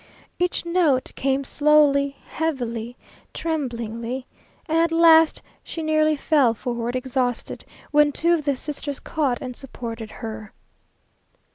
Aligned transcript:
Each 0.39 0.65
note 0.65 1.11
came 1.13 1.43
slowly, 1.43 2.17
heavily, 2.25 2.97
trembingly; 3.35 4.25
and 4.67 4.79
at 4.79 4.91
last 4.91 5.43
she 5.63 5.83
nearly 5.83 6.15
fell 6.15 6.55
forward 6.55 6.95
exhausted, 6.95 7.63
when 7.91 8.11
two 8.11 8.33
of 8.33 8.45
the 8.45 8.55
sisters 8.55 8.99
caught 8.99 9.43
and 9.43 9.55
supported 9.55 10.09
her. 10.09 10.53